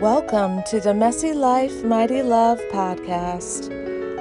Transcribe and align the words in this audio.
Welcome 0.00 0.62
to 0.64 0.78
the 0.78 0.92
Messy 0.92 1.32
Life, 1.32 1.82
Mighty 1.82 2.20
Love 2.20 2.60
podcast. 2.70 3.72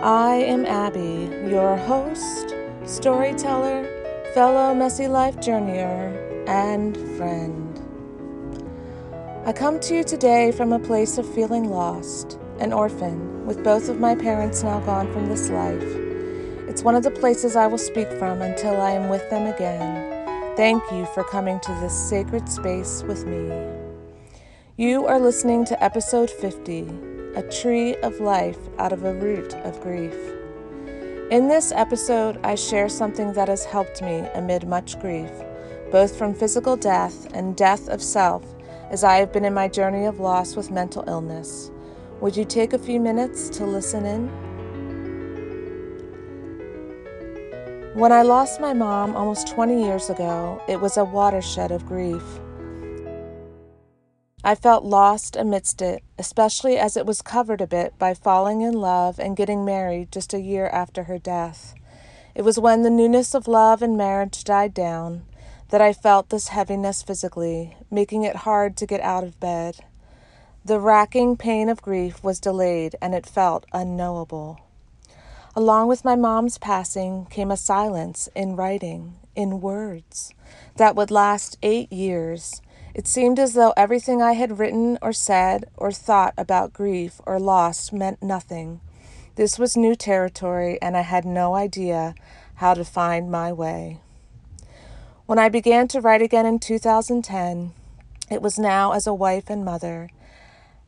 I 0.02 0.36
am 0.36 0.66
Abby, 0.66 1.30
your 1.50 1.76
host, 1.76 2.56
storyteller, 2.86 3.84
fellow 4.34 4.74
Messy 4.74 5.10
Life 5.10 5.36
journeyer, 5.36 6.48
and 6.48 6.96
friend. 7.18 7.78
I 9.46 9.52
come 9.52 9.82
to 9.82 9.96
you 9.96 10.06
today 10.06 10.54
from 10.54 10.72
a 10.72 10.80
place 10.80 11.18
of 11.18 11.28
feeling 11.36 11.66
lost, 11.66 12.40
an 12.60 12.72
orphan, 12.72 13.46
with 13.46 13.62
both 13.62 13.90
of 13.90 14.00
my 14.00 14.16
parents 14.16 14.64
now 14.64 14.80
gone 14.80 15.12
from 15.12 15.28
this 15.28 15.50
life. 15.50 15.84
It's 16.70 16.84
one 16.84 16.96
of 16.96 17.04
the 17.04 17.12
places 17.12 17.58
I 17.58 17.68
will 17.68 17.78
speak 17.78 18.10
from 18.14 18.42
until 18.42 18.80
I 18.80 18.92
am 18.92 19.10
with 19.10 19.30
them 19.30 19.46
again. 19.46 20.56
Thank 20.56 20.90
you 20.94 21.06
for 21.08 21.26
coming 21.26 21.60
to 21.60 21.78
this 21.82 21.94
sacred 21.94 22.48
space 22.48 23.04
with 23.04 23.26
me. 23.26 23.85
You 24.78 25.06
are 25.08 25.22
listening 25.22 25.64
to 25.68 25.82
episode 25.82 26.30
50 26.30 26.90
A 27.38 27.44
Tree 27.44 27.96
of 28.04 28.20
Life 28.20 28.58
Out 28.78 28.92
of 28.92 29.06
a 29.06 29.14
Root 29.14 29.54
of 29.64 29.80
Grief. 29.80 30.14
In 31.32 31.48
this 31.48 31.72
episode, 31.72 32.42
I 32.44 32.56
share 32.56 32.90
something 32.90 33.32
that 33.32 33.48
has 33.48 33.64
helped 33.64 34.02
me 34.02 34.28
amid 34.34 34.68
much 34.68 35.00
grief, 35.00 35.32
both 35.94 36.18
from 36.18 36.34
physical 36.34 36.76
death 36.76 37.34
and 37.34 37.56
death 37.56 37.88
of 37.88 38.02
self, 38.02 38.44
as 38.92 39.06
I 39.06 39.16
have 39.16 39.32
been 39.32 39.46
in 39.46 39.54
my 39.54 39.70
journey 39.70 40.04
of 40.04 40.20
loss 40.20 40.58
with 40.58 40.72
mental 40.72 41.06
illness. 41.08 41.72
Would 42.20 42.36
you 42.36 42.44
take 42.44 42.74
a 42.74 42.78
few 42.78 43.00
minutes 43.00 43.48
to 43.52 43.66
listen 43.66 44.06
in? 44.06 44.28
When 47.94 48.12
I 48.12 48.24
lost 48.24 48.60
my 48.60 48.74
mom 48.74 49.16
almost 49.16 49.48
20 49.48 49.86
years 49.86 50.10
ago, 50.10 50.62
it 50.68 50.82
was 50.82 50.98
a 50.98 51.06
watershed 51.06 51.72
of 51.72 51.86
grief. 51.86 52.42
I 54.48 54.54
felt 54.54 54.84
lost 54.84 55.36
amidst 55.36 55.82
it, 55.82 56.04
especially 56.20 56.78
as 56.78 56.96
it 56.96 57.08
was 57.08 57.24
covered 57.24 57.62
a 57.62 57.68
bit 57.68 57.98
by 57.98 58.14
falling 58.14 58.62
in 58.62 58.76
love 58.76 59.18
and 59.18 59.36
getting 59.36 59.66
married 59.66 60.12
just 60.12 60.36
a 60.36 60.40
year 60.40 60.68
after 60.68 61.06
her 61.06 61.18
death. 61.18 61.74
It 62.36 62.44
was 62.44 62.60
when 62.60 62.84
the 62.84 62.92
newness 62.92 63.34
of 63.34 63.48
love 63.48 63.82
and 63.82 63.98
marriage 63.98 64.44
died 64.44 64.76
down 64.76 65.24
that 65.70 65.82
I 65.82 65.94
felt 65.94 66.30
this 66.30 66.50
heaviness 66.50 67.02
physically, 67.02 67.76
making 67.90 68.22
it 68.22 68.36
hard 68.36 68.78
to 68.78 68.86
get 68.86 69.02
out 69.02 69.24
of 69.24 69.40
bed. 69.40 69.78
The 70.64 70.80
racking 70.80 71.38
pain 71.38 71.68
of 71.68 71.82
grief 71.82 72.24
was 72.24 72.40
delayed 72.40 72.96
and 73.02 73.16
it 73.16 73.26
felt 73.26 73.66
unknowable. 73.74 74.60
Along 75.56 75.88
with 75.88 76.06
my 76.06 76.16
mom's 76.16 76.60
passing 76.60 77.26
came 77.32 77.50
a 77.50 77.58
silence 77.58 78.30
in 78.36 78.56
writing, 78.56 79.16
in 79.36 79.60
words, 79.60 80.36
that 80.76 80.96
would 80.96 81.10
last 81.10 81.58
eight 81.64 81.92
years 81.92 82.62
it 82.96 83.08
seemed 83.08 83.38
as 83.38 83.56
though 83.56 83.74
everything 83.76 84.22
I 84.22 84.34
had 84.34 84.58
written 84.58 84.98
or 85.02 85.12
said 85.12 85.66
or 85.76 85.92
thought 85.92 86.34
about 86.38 86.72
grief 86.72 87.20
or 87.26 87.42
loss 87.42 87.92
meant 87.92 88.24
nothing. 88.24 88.80
This 89.36 89.60
was 89.60 89.76
new 89.76 89.96
territory, 89.96 90.80
and 90.82 90.96
I 90.96 91.02
had 91.02 91.26
no 91.26 91.56
idea 91.56 92.16
how 92.56 92.74
to 92.74 92.86
find 92.86 93.30
my 93.30 93.52
way. 93.52 94.00
When 95.26 95.38
I 95.38 95.50
began 95.50 95.90
to 95.90 96.00
write 96.00 96.22
again 96.22 96.46
in 96.46 96.58
2010, 96.58 97.74
it 98.32 98.42
was 98.42 98.58
now 98.58 98.94
as 98.94 99.06
a 99.06 99.14
wife 99.14 99.50
and 99.50 99.66
mother, 99.66 100.10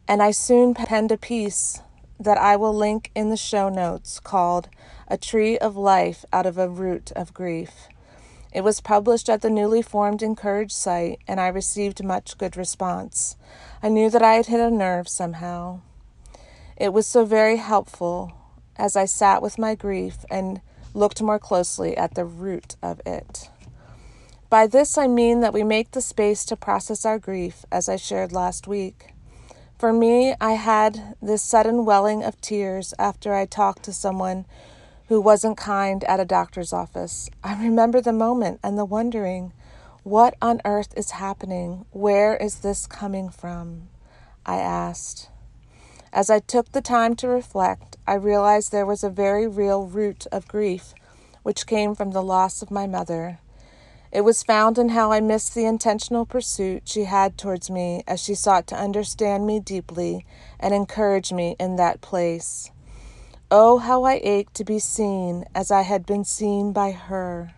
and 0.08 0.24
I 0.24 0.32
soon 0.32 0.74
penned 0.74 1.12
a 1.12 1.18
piece 1.18 1.82
that 2.18 2.38
I 2.38 2.56
will 2.56 2.74
link 2.74 3.12
in 3.16 3.30
the 3.30 3.36
show 3.36 3.68
notes 3.68 4.22
called 4.22 4.70
A 5.10 5.18
Tree 5.18 5.58
of 5.58 5.76
Life 5.76 6.24
Out 6.32 6.46
of 6.46 6.58
a 6.58 6.70
Root 6.70 7.12
of 7.18 7.34
Grief. 7.34 7.90
It 8.54 8.64
was 8.64 8.82
published 8.82 9.30
at 9.30 9.42
the 9.42 9.50
newly 9.50 9.82
formed 9.82 10.24
Encourage 10.24 10.72
site, 10.72 11.20
and 11.28 11.40
I 11.40 11.48
received 11.48 12.04
much 12.04 12.38
good 12.38 12.58
response. 12.58 13.36
I 13.84 13.90
knew 13.90 14.10
that 14.10 14.22
I 14.22 14.36
had 14.36 14.48
hit 14.48 14.60
a 14.60 14.72
nerve 14.72 15.08
somehow. 15.08 15.82
It 16.76 16.94
was 16.94 17.06
so 17.08 17.26
very 17.26 17.58
helpful 17.58 18.32
as 18.78 18.96
I 18.96 19.06
sat 19.06 19.42
with 19.42 19.58
my 19.58 19.76
grief 19.76 20.26
and 20.30 20.62
looked 20.94 21.22
more 21.22 21.40
closely 21.40 21.98
at 21.98 22.16
the 22.16 22.26
root 22.26 22.76
of 22.82 23.02
it. 23.06 23.50
By 24.50 24.66
this 24.66 24.98
I 24.98 25.08
mean 25.08 25.42
that 25.42 25.54
we 25.54 25.64
make 25.64 25.92
the 25.92 26.02
space 26.02 26.46
to 26.46 26.56
process 26.56 27.06
our 27.06 27.20
grief, 27.20 27.66
as 27.72 27.90
I 27.90 27.98
shared 27.98 28.32
last 28.32 28.68
week. 28.68 29.14
For 29.78 29.92
me, 29.92 30.34
I 30.40 30.54
had 30.54 31.16
this 31.22 31.44
sudden 31.44 31.86
welling 31.86 32.24
of 32.24 32.40
tears 32.40 32.94
after 32.98 33.36
I 33.36 33.46
talked 33.46 33.84
to 33.84 33.94
someone 33.94 34.46
who 35.08 35.22
wasn't 35.22 35.58
kind 35.58 36.04
at 36.04 36.20
a 36.20 36.26
doctor's 36.26 36.74
office. 36.74 37.30
I 37.44 37.62
remember 37.62 38.02
the 38.02 38.14
moment 38.14 38.60
and 38.64 38.78
the 38.78 38.86
wondering, 38.86 39.54
what 40.04 40.36
on 40.42 40.62
earth 40.66 40.94
is 40.96 41.12
happening? 41.12 41.86
Where 41.92 42.36
is 42.38 42.60
this 42.60 42.88
coming 42.88 43.30
from? 43.30 43.90
I 44.46 44.58
asked. 44.58 45.30
As 46.14 46.30
I 46.30 46.40
took 46.40 46.72
the 46.72 46.82
time 46.82 47.16
to 47.18 47.28
reflect, 47.28 47.98
I 48.08 48.14
realized 48.14 48.72
there 48.72 48.86
was 48.86 49.04
a 49.04 49.10
very 49.10 49.48
real 49.48 49.86
root 49.86 50.26
of 50.32 50.48
grief, 50.48 50.94
which 51.44 51.68
came 51.68 51.96
from 51.96 52.12
the 52.12 52.24
loss 52.24 52.62
of 52.62 52.72
my 52.72 52.88
mother. 52.88 53.40
It 54.12 54.22
was 54.22 54.44
found 54.44 54.78
in 54.78 54.90
how 54.90 55.12
I 55.12 55.20
missed 55.20 55.54
the 55.54 55.66
intentional 55.66 56.26
pursuit 56.26 56.84
she 56.86 57.04
had 57.04 57.38
towards 57.38 57.70
me 57.70 58.04
as 58.08 58.22
she 58.22 58.36
sought 58.36 58.68
to 58.68 58.80
understand 58.80 59.46
me 59.46 59.60
deeply 59.60 60.26
and 60.60 60.74
encourage 60.74 61.34
me 61.34 61.56
in 61.60 61.76
that 61.76 62.00
place. 62.00 62.72
Oh, 63.50 63.78
how 63.78 64.04
I 64.04 64.20
ached 64.24 64.56
to 64.56 64.66
be 64.66 64.78
seen 64.78 65.46
as 65.56 65.72
I 65.72 65.84
had 65.84 66.06
been 66.06 66.26
seen 66.26 66.74
by 66.74 66.92
her. 66.92 67.54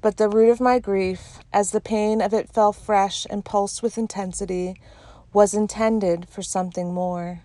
But 0.00 0.16
the 0.16 0.30
root 0.30 0.48
of 0.48 0.62
my 0.62 0.78
grief, 0.78 1.40
as 1.52 1.72
the 1.72 1.80
pain 1.80 2.22
of 2.22 2.32
it 2.32 2.48
fell 2.48 2.72
fresh 2.72 3.26
and 3.28 3.44
pulsed 3.44 3.82
with 3.82 3.98
intensity, 3.98 4.80
was 5.30 5.52
intended 5.52 6.26
for 6.30 6.40
something 6.40 6.94
more. 6.94 7.42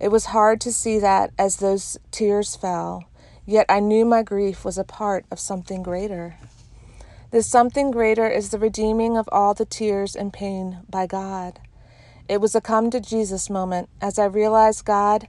It 0.00 0.08
was 0.08 0.26
hard 0.26 0.62
to 0.62 0.72
see 0.72 0.98
that 0.98 1.30
as 1.38 1.58
those 1.58 1.98
tears 2.10 2.56
fell, 2.56 3.04
yet 3.44 3.66
I 3.68 3.80
knew 3.80 4.06
my 4.06 4.22
grief 4.22 4.64
was 4.64 4.78
a 4.78 4.84
part 4.84 5.26
of 5.30 5.38
something 5.38 5.82
greater. 5.82 6.36
This 7.32 7.46
something 7.46 7.90
greater 7.90 8.26
is 8.26 8.48
the 8.48 8.58
redeeming 8.58 9.18
of 9.18 9.28
all 9.30 9.52
the 9.52 9.66
tears 9.66 10.16
and 10.16 10.32
pain 10.32 10.78
by 10.88 11.06
God. 11.06 11.60
It 12.30 12.40
was 12.40 12.54
a 12.54 12.62
come 12.62 12.90
to 12.92 13.00
Jesus 13.00 13.50
moment 13.50 13.90
as 14.00 14.18
I 14.18 14.24
realized 14.24 14.86
God 14.86 15.28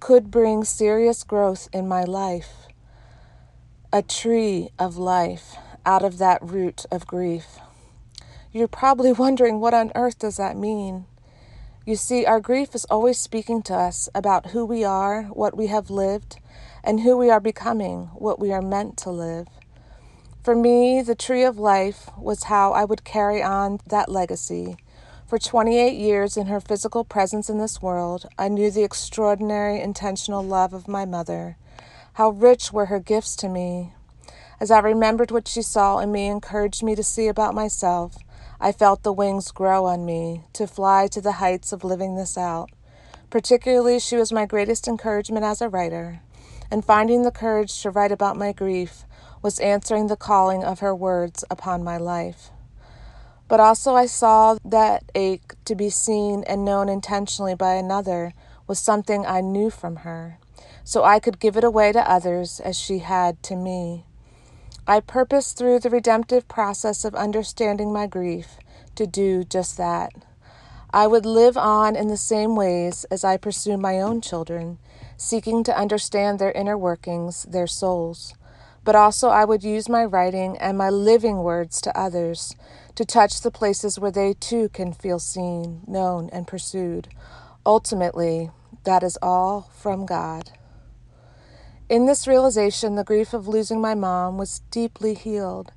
could 0.00 0.30
bring 0.30 0.64
serious 0.64 1.24
growth 1.24 1.68
in 1.72 1.88
my 1.88 2.04
life. 2.04 2.68
A 3.92 4.02
tree 4.02 4.70
of 4.78 4.96
life 4.96 5.56
out 5.84 6.04
of 6.04 6.18
that 6.18 6.38
root 6.42 6.84
of 6.90 7.06
grief. 7.06 7.58
You're 8.52 8.68
probably 8.68 9.12
wondering 9.24 9.60
what 9.60 9.74
on 9.74 9.92
earth 9.94 10.18
does 10.18 10.36
that 10.36 10.56
mean? 10.56 11.06
You 11.86 11.96
see, 11.96 12.26
our 12.26 12.40
grief 12.40 12.74
is 12.74 12.84
always 12.86 13.18
speaking 13.18 13.62
to 13.62 13.74
us 13.74 14.08
about 14.14 14.50
who 14.50 14.66
we 14.66 14.84
are, 14.84 15.24
what 15.24 15.56
we 15.56 15.68
have 15.68 15.88
lived, 15.88 16.38
and 16.82 17.00
who 17.00 17.16
we 17.16 17.30
are 17.30 17.40
becoming, 17.40 18.06
what 18.14 18.40
we 18.40 18.52
are 18.52 18.62
meant 18.62 18.96
to 18.98 19.10
live. 19.10 19.46
For 20.42 20.54
me, 20.54 21.00
the 21.00 21.14
tree 21.14 21.44
of 21.44 21.58
life 21.58 22.10
was 22.18 22.44
how 22.44 22.72
I 22.72 22.84
would 22.84 23.04
carry 23.04 23.42
on 23.42 23.78
that 23.86 24.08
legacy 24.08 24.76
for 25.26 25.38
28 25.38 25.96
years 25.96 26.36
in 26.36 26.46
her 26.46 26.60
physical 26.60 27.02
presence 27.02 27.50
in 27.50 27.58
this 27.58 27.82
world, 27.82 28.26
I 28.38 28.46
knew 28.46 28.70
the 28.70 28.84
extraordinary 28.84 29.80
intentional 29.80 30.42
love 30.42 30.72
of 30.72 30.86
my 30.86 31.04
mother. 31.04 31.56
How 32.12 32.30
rich 32.30 32.72
were 32.72 32.86
her 32.86 33.00
gifts 33.00 33.34
to 33.36 33.48
me. 33.48 33.92
As 34.60 34.70
I 34.70 34.78
remembered 34.78 35.32
what 35.32 35.48
she 35.48 35.62
saw 35.62 35.98
in 35.98 36.12
me 36.12 36.28
and 36.28 36.36
encouraged 36.36 36.84
me 36.84 36.94
to 36.94 37.02
see 37.02 37.26
about 37.26 37.54
myself, 37.54 38.16
I 38.60 38.70
felt 38.70 39.02
the 39.02 39.12
wings 39.12 39.50
grow 39.50 39.84
on 39.84 40.06
me 40.06 40.44
to 40.52 40.68
fly 40.68 41.08
to 41.08 41.20
the 41.20 41.32
heights 41.32 41.72
of 41.72 41.82
living 41.82 42.14
this 42.14 42.38
out. 42.38 42.70
Particularly, 43.28 43.98
she 43.98 44.16
was 44.16 44.32
my 44.32 44.46
greatest 44.46 44.86
encouragement 44.86 45.44
as 45.44 45.60
a 45.60 45.68
writer, 45.68 46.20
and 46.70 46.84
finding 46.84 47.22
the 47.22 47.32
courage 47.32 47.82
to 47.82 47.90
write 47.90 48.12
about 48.12 48.36
my 48.36 48.52
grief 48.52 49.04
was 49.42 49.58
answering 49.58 50.06
the 50.06 50.16
calling 50.16 50.62
of 50.62 50.78
her 50.78 50.94
words 50.94 51.44
upon 51.50 51.82
my 51.82 51.96
life. 51.96 52.50
But 53.48 53.60
also, 53.60 53.94
I 53.94 54.06
saw 54.06 54.56
that 54.64 55.04
ache 55.14 55.54
to 55.66 55.74
be 55.74 55.90
seen 55.90 56.44
and 56.44 56.64
known 56.64 56.88
intentionally 56.88 57.54
by 57.54 57.74
another 57.74 58.32
was 58.66 58.78
something 58.78 59.24
I 59.24 59.40
knew 59.40 59.70
from 59.70 59.96
her, 59.96 60.38
so 60.82 61.04
I 61.04 61.20
could 61.20 61.38
give 61.38 61.56
it 61.56 61.64
away 61.64 61.92
to 61.92 62.10
others 62.10 62.58
as 62.60 62.76
she 62.76 62.98
had 62.98 63.42
to 63.44 63.54
me. 63.54 64.04
I 64.86 65.00
purposed 65.00 65.56
through 65.56 65.80
the 65.80 65.90
redemptive 65.90 66.48
process 66.48 67.04
of 67.04 67.14
understanding 67.14 67.92
my 67.92 68.06
grief 68.06 68.58
to 68.96 69.06
do 69.06 69.44
just 69.44 69.76
that. 69.76 70.12
I 70.92 71.06
would 71.06 71.26
live 71.26 71.56
on 71.56 71.96
in 71.96 72.08
the 72.08 72.16
same 72.16 72.56
ways 72.56 73.04
as 73.10 73.24
I 73.24 73.36
pursue 73.36 73.76
my 73.76 74.00
own 74.00 74.20
children, 74.20 74.78
seeking 75.16 75.62
to 75.64 75.76
understand 75.76 76.38
their 76.38 76.52
inner 76.52 76.78
workings, 76.78 77.42
their 77.44 77.66
souls. 77.66 78.34
But 78.86 78.94
also, 78.94 79.30
I 79.30 79.44
would 79.44 79.64
use 79.64 79.88
my 79.88 80.04
writing 80.04 80.56
and 80.58 80.78
my 80.78 80.90
living 80.90 81.38
words 81.38 81.80
to 81.80 81.98
others 81.98 82.54
to 82.94 83.04
touch 83.04 83.40
the 83.40 83.50
places 83.50 83.98
where 83.98 84.12
they 84.12 84.32
too 84.32 84.68
can 84.68 84.92
feel 84.92 85.18
seen, 85.18 85.82
known, 85.88 86.30
and 86.32 86.46
pursued. 86.46 87.08
Ultimately, 87.66 88.52
that 88.84 89.02
is 89.02 89.18
all 89.20 89.72
from 89.74 90.06
God. 90.06 90.52
In 91.88 92.06
this 92.06 92.28
realization, 92.28 92.94
the 92.94 93.02
grief 93.02 93.34
of 93.34 93.48
losing 93.48 93.80
my 93.80 93.96
mom 93.96 94.38
was 94.38 94.60
deeply 94.70 95.14
healed. 95.14 95.72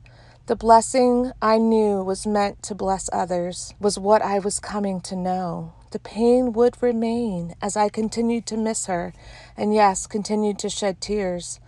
The 0.46 0.56
blessing 0.56 1.32
I 1.42 1.58
knew 1.58 2.04
was 2.04 2.28
meant 2.28 2.62
to 2.64 2.76
bless 2.76 3.10
others 3.12 3.74
was 3.80 3.98
what 3.98 4.22
I 4.22 4.38
was 4.38 4.60
coming 4.60 5.02
to 5.02 5.16
know. 5.16 5.74
The 5.90 6.00
pain 6.00 6.54
would 6.54 6.80
remain 6.80 7.56
as 7.60 7.76
I 7.76 7.90
continued 7.90 8.46
to 8.48 8.58
miss 8.58 8.86
her, 8.86 9.14
and 9.58 9.74
yes, 9.74 10.06
continued 10.06 10.60
to 10.60 10.70
shed 10.70 11.02
tears. 11.02 11.60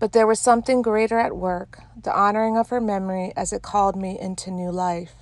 But 0.00 0.10
there 0.10 0.26
was 0.26 0.40
something 0.40 0.82
greater 0.82 1.20
at 1.20 1.36
work, 1.36 1.78
the 2.02 2.12
honoring 2.12 2.56
of 2.56 2.70
her 2.70 2.80
memory 2.80 3.32
as 3.36 3.52
it 3.52 3.62
called 3.62 3.94
me 3.94 4.18
into 4.18 4.50
new 4.50 4.72
life. 4.72 5.14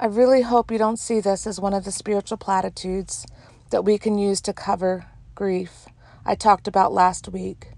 I 0.00 0.06
really 0.06 0.42
hope 0.42 0.70
you 0.70 0.78
don't 0.78 0.98
see 0.98 1.20
this 1.20 1.46
as 1.46 1.60
one 1.60 1.74
of 1.74 1.84
the 1.84 1.92
spiritual 1.92 2.38
platitudes 2.38 3.26
that 3.70 3.84
we 3.84 3.98
can 3.98 4.16
use 4.16 4.40
to 4.42 4.54
cover 4.54 5.04
grief 5.34 5.86
I 6.26 6.34
talked 6.34 6.66
about 6.66 6.92
last 6.92 7.28
week. 7.28 7.72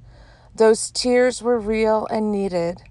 Those 0.55 0.93
tears 0.93 1.43
were 1.43 1.59
real 1.59 2.07
and 2.11 2.31
needed, 2.31 2.83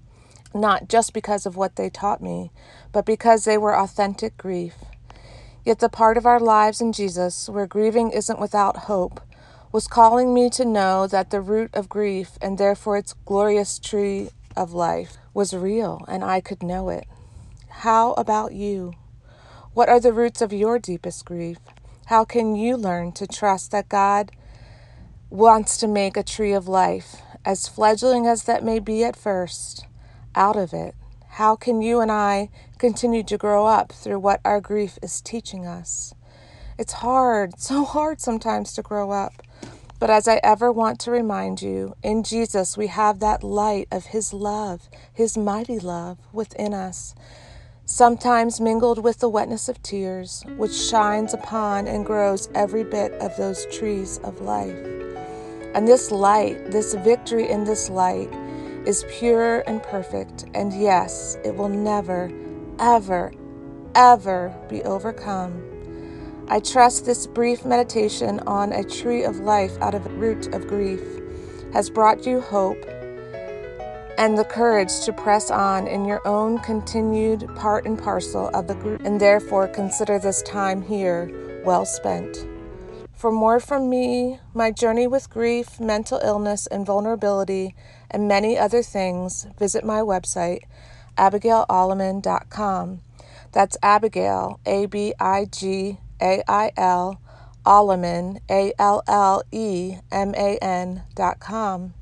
not 0.52 0.88
just 0.88 1.14
because 1.14 1.46
of 1.46 1.56
what 1.56 1.76
they 1.76 1.88
taught 1.88 2.20
me, 2.20 2.50
but 2.92 3.06
because 3.06 3.44
they 3.44 3.56
were 3.56 3.74
authentic 3.74 4.36
grief. 4.36 4.74
Yet 5.64 5.78
the 5.78 5.88
part 5.88 6.18
of 6.18 6.26
our 6.26 6.38
lives 6.38 6.82
in 6.82 6.92
Jesus 6.92 7.48
where 7.48 7.66
grieving 7.66 8.10
isn't 8.10 8.38
without 8.38 8.76
hope 8.84 9.20
was 9.72 9.88
calling 9.88 10.32
me 10.32 10.50
to 10.50 10.64
know 10.64 11.06
that 11.06 11.30
the 11.30 11.40
root 11.40 11.74
of 11.74 11.88
grief 11.88 12.38
and 12.40 12.58
therefore 12.58 12.96
its 12.96 13.14
glorious 13.24 13.78
tree 13.78 14.30
of 14.56 14.72
life 14.72 15.16
was 15.34 15.52
real 15.54 16.04
and 16.08 16.24
I 16.24 16.40
could 16.40 16.62
know 16.62 16.88
it. 16.88 17.06
How 17.68 18.12
about 18.12 18.52
you? 18.54 18.94
What 19.74 19.88
are 19.88 20.00
the 20.00 20.12
roots 20.12 20.40
of 20.40 20.52
your 20.52 20.78
deepest 20.78 21.24
grief? 21.26 21.58
How 22.06 22.24
can 22.24 22.56
you 22.56 22.76
learn 22.76 23.12
to 23.12 23.26
trust 23.26 23.72
that 23.72 23.88
God 23.88 24.32
wants 25.28 25.76
to 25.78 25.88
make 25.88 26.16
a 26.16 26.22
tree 26.22 26.52
of 26.52 26.68
life, 26.68 27.16
as 27.44 27.68
fledgling 27.68 28.26
as 28.26 28.44
that 28.44 28.64
may 28.64 28.78
be 28.78 29.04
at 29.04 29.16
first, 29.16 29.84
out 30.34 30.56
of 30.56 30.72
it? 30.72 30.94
How 31.30 31.56
can 31.56 31.82
you 31.82 32.00
and 32.00 32.10
I 32.10 32.48
continue 32.78 33.22
to 33.24 33.36
grow 33.36 33.66
up 33.66 33.92
through 33.92 34.20
what 34.20 34.40
our 34.44 34.60
grief 34.60 34.98
is 35.02 35.20
teaching 35.20 35.66
us? 35.66 36.14
It's 36.78 36.94
hard, 36.94 37.58
so 37.60 37.84
hard 37.84 38.20
sometimes 38.20 38.72
to 38.74 38.82
grow 38.82 39.10
up. 39.10 39.42
But 39.98 40.10
as 40.10 40.28
I 40.28 40.40
ever 40.42 40.70
want 40.70 41.00
to 41.00 41.10
remind 41.10 41.62
you, 41.62 41.94
in 42.02 42.22
Jesus 42.22 42.76
we 42.76 42.88
have 42.88 43.20
that 43.20 43.42
light 43.42 43.88
of 43.90 44.06
His 44.06 44.32
love, 44.32 44.88
His 45.12 45.38
mighty 45.38 45.78
love 45.78 46.18
within 46.32 46.74
us 46.74 47.14
sometimes 47.86 48.60
mingled 48.60 49.02
with 49.02 49.20
the 49.20 49.28
wetness 49.28 49.68
of 49.68 49.80
tears, 49.82 50.44
which 50.56 50.74
shines 50.74 51.32
upon 51.32 51.86
and 51.86 52.04
grows 52.04 52.48
every 52.54 52.82
bit 52.82 53.12
of 53.14 53.36
those 53.36 53.64
trees 53.66 54.18
of 54.24 54.40
life. 54.40 54.76
And 55.74 55.86
this 55.86 56.10
light, 56.10 56.70
this 56.70 56.94
victory 56.94 57.48
in 57.48 57.64
this 57.64 57.88
light, 57.88 58.32
is 58.84 59.04
pure 59.08 59.60
and 59.68 59.82
perfect, 59.82 60.46
and 60.54 60.72
yes, 60.72 61.38
it 61.44 61.54
will 61.54 61.68
never, 61.68 62.30
ever, 62.78 63.32
ever 63.94 64.54
be 64.68 64.82
overcome. 64.82 65.75
I 66.48 66.60
trust 66.60 67.04
this 67.04 67.26
brief 67.26 67.64
meditation 67.64 68.38
on 68.46 68.72
a 68.72 68.84
tree 68.84 69.24
of 69.24 69.40
life 69.40 69.76
out 69.80 69.94
of 69.94 70.06
a 70.06 70.10
root 70.10 70.54
of 70.54 70.68
grief 70.68 71.02
has 71.72 71.90
brought 71.90 72.24
you 72.24 72.40
hope 72.40 72.78
and 74.16 74.38
the 74.38 74.44
courage 74.44 75.00
to 75.00 75.12
press 75.12 75.50
on 75.50 75.88
in 75.88 76.04
your 76.04 76.26
own 76.26 76.58
continued 76.60 77.48
part 77.56 77.84
and 77.84 78.00
parcel 78.00 78.48
of 78.54 78.66
the 78.66 78.74
group, 78.76 79.02
and 79.04 79.20
therefore 79.20 79.68
consider 79.68 80.18
this 80.18 80.40
time 80.42 80.80
here 80.82 81.62
well 81.64 81.84
spent. 81.84 82.46
For 83.12 83.30
more 83.30 83.60
from 83.60 83.90
me, 83.90 84.40
my 84.54 84.70
journey 84.70 85.06
with 85.06 85.28
grief, 85.28 85.78
mental 85.80 86.18
illness, 86.22 86.66
and 86.66 86.86
vulnerability, 86.86 87.74
and 88.10 88.28
many 88.28 88.56
other 88.56 88.82
things, 88.82 89.46
visit 89.58 89.84
my 89.84 90.00
website, 90.00 90.60
AbigailAlleman.com. 91.18 93.00
That's 93.52 93.76
Abigail, 93.82 94.60
A 94.64 94.86
B 94.86 95.12
I 95.18 95.44
G 95.44 95.98
A 96.20 96.42
I 96.48 96.72
L, 96.76 97.20
Alleman, 97.64 98.40
dot 101.14 101.40
com. 101.40 101.94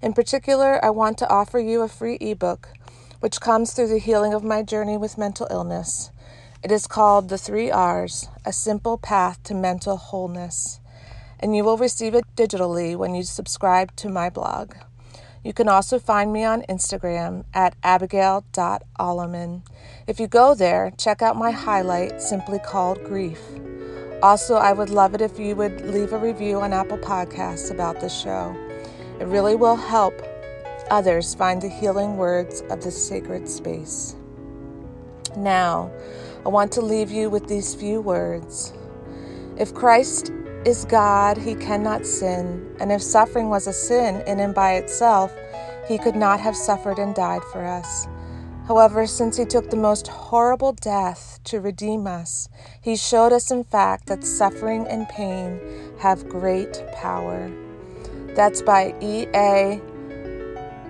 In 0.00 0.12
particular, 0.12 0.84
I 0.84 0.90
want 0.90 1.18
to 1.18 1.28
offer 1.28 1.58
you 1.58 1.82
a 1.82 1.88
free 1.88 2.16
ebook 2.20 2.68
which 3.20 3.40
comes 3.40 3.72
through 3.72 3.88
the 3.88 3.98
healing 3.98 4.32
of 4.32 4.44
my 4.44 4.62
journey 4.62 4.96
with 4.96 5.18
mental 5.18 5.48
illness. 5.50 6.12
It 6.62 6.70
is 6.70 6.86
called 6.86 7.28
The 7.28 7.38
Three 7.38 7.70
R's 7.70 8.28
A 8.44 8.52
Simple 8.52 8.96
Path 8.96 9.42
to 9.44 9.54
Mental 9.54 9.96
Wholeness, 9.96 10.78
and 11.40 11.56
you 11.56 11.64
will 11.64 11.76
receive 11.76 12.14
it 12.14 12.24
digitally 12.36 12.96
when 12.96 13.14
you 13.14 13.24
subscribe 13.24 13.94
to 13.96 14.08
my 14.08 14.30
blog. 14.30 14.74
You 15.44 15.52
can 15.52 15.68
also 15.68 15.98
find 15.98 16.32
me 16.32 16.44
on 16.44 16.62
Instagram 16.62 17.44
at 17.54 17.74
abigail.alleman. 17.82 19.62
If 20.06 20.18
you 20.18 20.26
go 20.26 20.54
there, 20.54 20.92
check 20.96 21.22
out 21.22 21.36
my 21.36 21.50
highlight 21.50 22.20
simply 22.20 22.58
called 22.58 23.04
Grief. 23.04 23.40
Also, 24.22 24.56
I 24.56 24.72
would 24.72 24.90
love 24.90 25.14
it 25.14 25.20
if 25.20 25.38
you 25.38 25.54
would 25.56 25.80
leave 25.82 26.12
a 26.12 26.18
review 26.18 26.60
on 26.60 26.72
Apple 26.72 26.98
Podcasts 26.98 27.70
about 27.70 28.00
the 28.00 28.08
show. 28.08 28.56
It 29.20 29.26
really 29.26 29.54
will 29.54 29.76
help 29.76 30.14
others 30.90 31.34
find 31.34 31.62
the 31.62 31.68
healing 31.68 32.16
words 32.16 32.62
of 32.70 32.82
the 32.82 32.90
sacred 32.90 33.48
space. 33.48 34.16
Now, 35.36 35.92
I 36.44 36.48
want 36.48 36.72
to 36.72 36.80
leave 36.80 37.10
you 37.10 37.30
with 37.30 37.46
these 37.46 37.74
few 37.74 38.00
words. 38.00 38.72
If 39.56 39.74
Christ 39.74 40.32
is 40.64 40.84
God, 40.84 41.36
he 41.36 41.54
cannot 41.54 42.06
sin, 42.06 42.74
and 42.80 42.90
if 42.90 43.02
suffering 43.02 43.48
was 43.48 43.66
a 43.66 43.72
sin 43.72 44.22
in 44.26 44.40
and 44.40 44.54
by 44.54 44.74
itself, 44.74 45.32
he 45.86 45.98
could 45.98 46.16
not 46.16 46.40
have 46.40 46.56
suffered 46.56 46.98
and 46.98 47.14
died 47.14 47.42
for 47.52 47.64
us. 47.64 48.06
However, 48.66 49.06
since 49.06 49.38
he 49.38 49.46
took 49.46 49.70
the 49.70 49.76
most 49.76 50.08
horrible 50.08 50.72
death 50.74 51.40
to 51.44 51.60
redeem 51.60 52.06
us, 52.06 52.50
he 52.82 52.96
showed 52.96 53.32
us, 53.32 53.50
in 53.50 53.64
fact, 53.64 54.06
that 54.06 54.24
suffering 54.24 54.86
and 54.86 55.08
pain 55.08 55.58
have 56.00 56.28
great 56.28 56.84
power. 56.94 57.50
That's 58.34 58.60
by 58.60 58.94
E.A. 59.00 59.80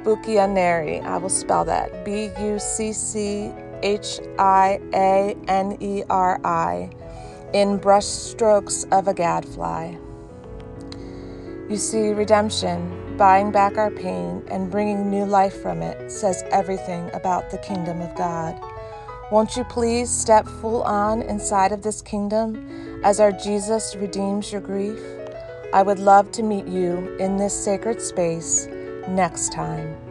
Bucchianeri. 0.03 1.05
I 1.05 1.19
will 1.19 1.29
spell 1.29 1.65
that 1.67 2.05
B 2.05 2.31
U 2.41 2.59
C 2.59 2.93
C 2.93 3.53
H 3.83 4.21
I 4.39 4.81
A 4.93 5.37
N 5.47 5.77
E 5.81 6.03
R 6.11 6.41
I 6.45 6.91
in 7.53 7.79
Brushstrokes 7.79 8.91
of 8.93 9.09
a 9.09 9.15
Gadfly. 9.15 9.97
You 11.69 11.77
see, 11.77 12.13
redemption, 12.13 13.17
buying 13.17 13.51
back 13.51 13.77
our 13.77 13.91
pain 13.91 14.43
and 14.49 14.71
bringing 14.71 15.11
new 15.11 15.25
life 15.25 15.61
from 15.61 15.83
it, 15.83 16.11
says 16.11 16.43
everything 16.51 17.11
about 17.13 17.51
the 17.51 17.59
kingdom 17.59 18.01
of 18.01 18.15
God. 18.17 18.59
Won't 19.31 19.57
you 19.57 19.65
please 19.65 20.11
step 20.11 20.47
full 20.47 20.83
on 20.83 21.21
inside 21.23 21.73
of 21.73 21.83
this 21.83 22.01
kingdom 22.01 23.03
as 23.05 23.21
our 23.21 23.33
Jesus 23.33 23.95
redeems 23.97 24.51
your 24.51 24.63
grief? 24.63 25.01
I 25.75 25.83
would 25.83 25.99
love 25.99 26.33
to 26.33 26.43
meet 26.43 26.67
you 26.67 27.15
in 27.19 27.37
this 27.37 27.53
sacred 27.53 28.01
space 28.01 28.67
next 29.07 29.53
time. 29.53 30.08